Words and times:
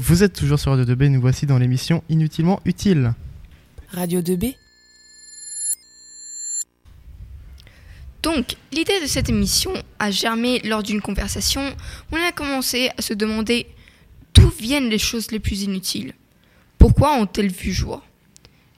vous 0.00 0.22
êtes 0.22 0.32
toujours 0.32 0.60
sur 0.60 0.70
Radio 0.70 0.94
2B, 0.94 1.08
nous 1.08 1.20
voici 1.20 1.44
dans 1.44 1.58
l'émission 1.58 2.04
Inutilement 2.08 2.60
Utile. 2.64 3.14
Radio 3.90 4.20
2B 4.20 4.54
Donc, 8.22 8.56
l'idée 8.72 9.00
de 9.02 9.06
cette 9.06 9.28
émission 9.28 9.72
a 9.98 10.10
germé 10.12 10.60
lors 10.60 10.84
d'une 10.84 11.00
conversation 11.00 11.62
où 12.12 12.16
on 12.16 12.28
a 12.28 12.30
commencé 12.30 12.90
à 12.96 13.02
se 13.02 13.12
demander 13.12 13.66
d'où 14.34 14.48
viennent 14.50 14.88
les 14.88 14.98
choses 14.98 15.32
les 15.32 15.40
plus 15.40 15.62
inutiles. 15.62 16.14
Pourquoi 16.78 17.16
ont-elles 17.16 17.50
vu 17.50 17.72
jour 17.72 18.02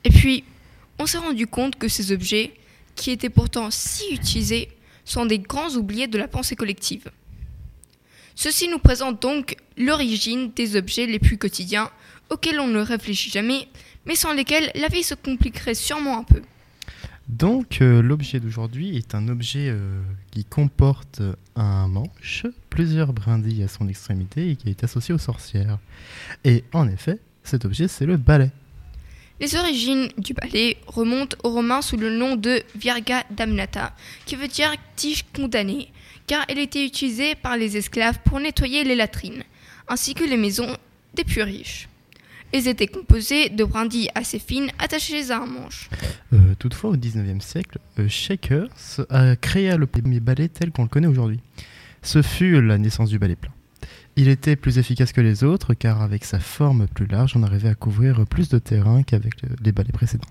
Et 0.04 0.10
puis, 0.10 0.44
on 0.98 1.04
s'est 1.04 1.18
rendu 1.18 1.46
compte 1.46 1.76
que 1.76 1.88
ces 1.88 2.12
objets, 2.12 2.54
qui 2.96 3.10
étaient 3.10 3.30
pourtant 3.30 3.70
si 3.70 4.04
utilisés, 4.12 4.70
sont 5.04 5.26
des 5.26 5.38
grands 5.38 5.74
oubliés 5.74 6.06
de 6.06 6.18
la 6.18 6.28
pensée 6.28 6.56
collective. 6.56 7.10
Ceci 8.34 8.68
nous 8.68 8.78
présente 8.78 9.20
donc 9.20 9.56
l'origine 9.76 10.52
des 10.52 10.76
objets 10.76 11.06
les 11.06 11.18
plus 11.18 11.38
quotidiens 11.38 11.90
auxquels 12.30 12.60
on 12.60 12.68
ne 12.68 12.80
réfléchit 12.80 13.30
jamais, 13.30 13.68
mais 14.06 14.14
sans 14.14 14.32
lesquels 14.32 14.70
la 14.74 14.88
vie 14.88 15.02
se 15.02 15.14
compliquerait 15.14 15.74
sûrement 15.74 16.18
un 16.18 16.24
peu. 16.24 16.42
Donc 17.28 17.80
euh, 17.80 18.02
l'objet 18.02 18.40
d'aujourd'hui 18.40 18.96
est 18.96 19.14
un 19.14 19.28
objet 19.28 19.68
euh, 19.68 20.00
qui 20.32 20.44
comporte 20.44 21.22
un 21.54 21.86
manche, 21.86 22.44
plusieurs 22.70 23.12
brindilles 23.12 23.62
à 23.62 23.68
son 23.68 23.88
extrémité 23.88 24.50
et 24.50 24.56
qui 24.56 24.68
est 24.68 24.82
associé 24.82 25.14
aux 25.14 25.18
sorcières. 25.18 25.78
Et 26.44 26.64
en 26.72 26.88
effet, 26.88 27.18
cet 27.44 27.64
objet 27.64 27.86
c'est 27.86 28.06
le 28.06 28.16
balai. 28.16 28.50
Les 29.40 29.54
origines 29.56 30.08
du 30.18 30.34
balai 30.34 30.76
remontent 30.86 31.36
aux 31.44 31.50
Romains 31.50 31.82
sous 31.82 31.96
le 31.96 32.10
nom 32.10 32.36
de 32.36 32.62
Virga 32.74 33.24
damnata, 33.30 33.94
qui 34.26 34.36
veut 34.36 34.48
dire 34.48 34.74
tige 34.96 35.24
condamnée, 35.34 35.92
car 36.26 36.44
elle 36.48 36.58
était 36.58 36.84
utilisée 36.84 37.34
par 37.34 37.56
les 37.56 37.76
esclaves 37.76 38.18
pour 38.24 38.40
nettoyer 38.40 38.84
les 38.84 38.94
latrines, 38.96 39.42
ainsi 39.88 40.14
que 40.14 40.24
les 40.24 40.36
maisons 40.36 40.76
des 41.14 41.24
plus 41.24 41.42
riches. 41.42 41.88
Elles 42.52 42.66
étaient 42.66 42.88
composées 42.88 43.48
de 43.48 43.62
brindilles 43.62 44.08
assez 44.16 44.40
fines 44.40 44.70
attachées 44.80 45.30
à 45.30 45.38
un 45.42 45.46
manche. 45.46 45.88
Euh, 46.32 46.54
toutefois, 46.58 46.90
au 46.90 46.96
19e 46.96 47.40
siècle, 47.40 47.78
euh, 48.00 48.08
Shakers 48.08 48.68
a 49.08 49.36
créé 49.36 49.76
le 49.76 49.86
premier 49.86 50.18
balai 50.18 50.48
tel 50.48 50.72
qu'on 50.72 50.82
le 50.82 50.88
connaît 50.88 51.06
aujourd'hui. 51.06 51.38
Ce 52.02 52.22
fut 52.22 52.60
la 52.60 52.76
naissance 52.78 53.10
du 53.10 53.18
balai 53.20 53.36
plein. 53.36 53.52
Il 54.16 54.26
était 54.28 54.56
plus 54.56 54.78
efficace 54.78 55.12
que 55.12 55.20
les 55.20 55.44
autres 55.44 55.74
car 55.74 56.02
avec 56.02 56.24
sa 56.24 56.40
forme 56.40 56.88
plus 56.88 57.06
large, 57.06 57.36
on 57.36 57.42
arrivait 57.44 57.68
à 57.68 57.74
couvrir 57.76 58.26
plus 58.26 58.48
de 58.48 58.58
terrain 58.58 59.04
qu'avec 59.04 59.40
le- 59.42 59.50
les 59.62 59.70
balais 59.70 59.92
précédents. 59.92 60.26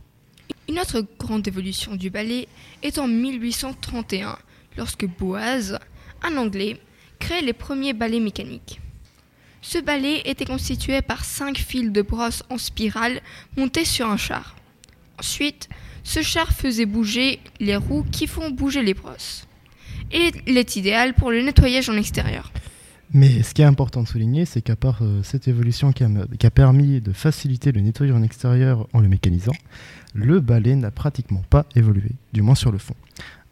Une 0.68 0.78
autre 0.80 1.04
grande 1.18 1.48
évolution 1.48 1.96
du 1.96 2.10
balai 2.10 2.48
est 2.84 2.98
en 3.00 3.08
1831, 3.08 4.38
lorsque 4.80 5.06
Boaz, 5.06 5.78
un 6.24 6.38
Anglais, 6.38 6.80
crée 7.20 7.42
les 7.42 7.54
premiers 7.54 7.94
balais 7.94 8.22
mécaniques. 8.22 8.80
Ce 9.62 9.78
balai 9.78 10.22
était 10.24 10.46
constitué 10.46 11.02
par 11.02 11.26
cinq 11.26 11.58
fils 11.58 11.92
de 11.92 12.02
brosse 12.02 12.44
en 12.50 12.58
spirale 12.58 13.20
montés 13.58 13.84
sur 13.84 14.10
un 14.10 14.16
char. 14.16 14.56
Ensuite, 15.20 15.68
ce 16.04 16.22
char 16.22 16.54
faisait 16.54 16.86
bouger 16.86 17.42
les 17.60 17.76
roues 17.76 18.06
qui 18.10 18.26
font 18.26 18.52
bouger 18.52 18.82
les 18.82 18.94
brosses. 18.94 19.48
Et 20.14 20.32
il 20.48 20.58
est 20.58 20.78
idéal 20.78 21.14
pour 21.14 21.30
le 21.30 21.42
nettoyage 21.42 21.90
en 21.90 21.98
extérieur. 21.98 22.54
Mais 23.12 23.44
ce 23.44 23.54
qui 23.54 23.62
est 23.62 23.66
important 23.66 24.04
de 24.04 24.08
souligner, 24.08 24.46
c'est 24.46 24.62
qu'à 24.62 24.78
part 24.78 25.00
euh, 25.02 25.24
cette 25.24 25.48
évolution 25.48 25.92
qui 25.92 26.04
a, 26.04 26.10
qui 26.38 26.46
a 26.46 26.52
permis 26.52 27.02
de 27.02 27.12
faciliter 27.12 27.74
le 27.74 27.82
nettoyage 27.82 28.16
en 28.16 28.24
extérieur 28.24 28.88
en 28.94 29.02
le 29.02 29.10
mécanisant, 29.10 29.56
le 30.14 30.40
balai 30.40 30.76
n'a 30.76 30.92
pratiquement 30.92 31.44
pas 31.50 31.66
évolué, 31.76 32.12
du 32.32 32.42
moins 32.44 32.56
sur 32.56 32.72
le 32.72 32.78
fond. 32.78 32.96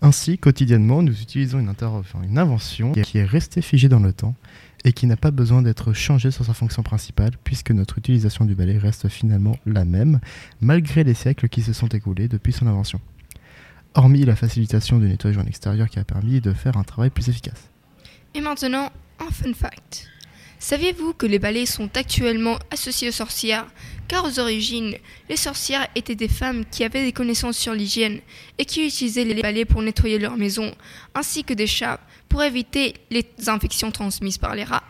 Ainsi, 0.01 0.37
quotidiennement, 0.37 1.01
nous 1.01 1.21
utilisons 1.21 1.59
une, 1.59 2.37
invention 2.37 2.91
qui 2.91 3.17
est 3.17 3.25
restée 3.25 3.61
figée 3.61 3.89
dans 3.89 3.99
le 3.99 4.13
temps 4.13 4.35
et 4.83 4.93
qui 4.93 5.07
n'a 5.07 5.17
pas 5.17 5.31
besoin 5.31 5.63
d'être 5.63 5.91
changée 5.93 6.29
sur 6.29 6.45
sa 6.45 6.53
fonction 6.53 6.83
principale, 6.83 7.31
puisque 7.43 7.71
notre 7.71 7.97
utilisation 7.97 8.45
du 8.45 8.53
balai 8.53 8.77
reste 8.77 9.09
finalement 9.09 9.57
la 9.65 9.85
même, 9.85 10.19
malgré 10.61 11.03
les 11.03 11.15
siècles 11.15 11.49
qui 11.49 11.63
se 11.63 11.73
sont 11.73 11.87
écoulés 11.87 12.27
depuis 12.27 12.53
son 12.53 12.67
invention. 12.67 13.01
Hormis 13.95 14.23
la 14.25 14.35
facilitation 14.35 14.99
du 14.99 15.07
nettoyage 15.07 15.39
en 15.39 15.47
extérieur 15.47 15.89
qui 15.89 15.97
a 15.97 16.03
permis 16.03 16.41
de 16.41 16.53
faire 16.53 16.77
un 16.77 16.83
travail 16.83 17.09
plus 17.09 17.29
efficace. 17.29 17.69
Et 18.35 18.41
maintenant, 18.41 18.91
un 19.19 19.31
fun 19.31 19.53
fact. 19.53 20.07
Saviez-vous 20.59 21.13
que 21.13 21.25
les 21.25 21.39
balais 21.39 21.65
sont 21.65 21.89
actuellement 21.97 22.57
associés 22.71 23.09
aux 23.09 23.13
sorcières 23.13 23.65
Car 24.07 24.23
aux 24.23 24.39
origines, 24.39 24.95
les 25.29 25.35
sorcières 25.35 25.87
étaient 25.95 26.15
des 26.15 26.29
femmes 26.29 26.63
qui 26.71 26.83
avaient 26.83 27.03
des 27.03 27.11
connaissances 27.11 27.57
sur 27.57 27.73
l'hygiène 27.73 28.19
et 28.57 28.65
qui 28.65 28.85
utilisaient 28.85 29.25
les 29.25 29.41
balais 29.41 29.65
pour 29.65 29.81
nettoyer 29.81 30.17
leur 30.17 30.37
maison, 30.37 30.73
ainsi 31.13 31.43
que 31.43 31.53
des 31.53 31.67
chats 31.67 31.99
pour 32.29 32.43
éviter 32.43 32.95
les 33.11 33.25
infections 33.47 33.91
transmises 33.91 34.37
par 34.37 34.55
les 34.55 34.63
rats. 34.63 34.83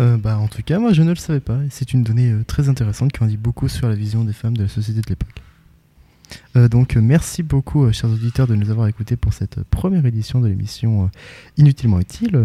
Euh, 0.00 0.16
bah, 0.16 0.38
en 0.38 0.48
tout 0.48 0.62
cas, 0.62 0.78
moi 0.78 0.92
je 0.92 1.02
ne 1.02 1.10
le 1.10 1.16
savais 1.16 1.40
pas. 1.40 1.58
C'est 1.70 1.92
une 1.92 2.02
donnée 2.02 2.30
euh, 2.30 2.44
très 2.46 2.68
intéressante 2.68 3.12
qui 3.12 3.22
en 3.22 3.26
dit 3.26 3.36
beaucoup 3.36 3.68
sur 3.68 3.88
la 3.88 3.94
vision 3.94 4.24
des 4.24 4.32
femmes 4.32 4.56
de 4.56 4.62
la 4.62 4.68
société 4.68 5.00
de 5.00 5.08
l'époque. 5.08 5.42
Euh, 6.56 6.68
donc 6.68 6.96
merci 6.96 7.42
beaucoup, 7.42 7.90
chers 7.92 8.10
auditeurs, 8.10 8.46
de 8.46 8.54
nous 8.54 8.70
avoir 8.70 8.86
écoutés 8.88 9.16
pour 9.16 9.32
cette 9.32 9.62
première 9.64 10.06
édition 10.06 10.40
de 10.40 10.48
l'émission 10.48 11.10
Inutilement 11.56 12.00
Utile. 12.00 12.36